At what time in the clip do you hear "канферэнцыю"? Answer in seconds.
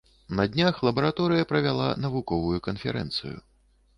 2.69-3.37